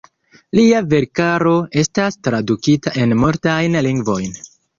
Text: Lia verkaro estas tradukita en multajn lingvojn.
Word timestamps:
Lia 0.59 0.77
verkaro 0.93 1.51
estas 1.81 2.17
tradukita 2.29 2.95
en 3.05 3.15
multajn 3.21 3.79
lingvojn. 3.91 4.43